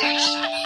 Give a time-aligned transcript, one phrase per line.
[0.00, 0.57] よし。